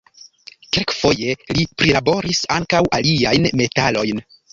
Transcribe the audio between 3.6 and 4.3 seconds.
metalojn.